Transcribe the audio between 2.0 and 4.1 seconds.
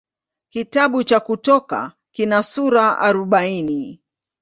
kina sura arobaini.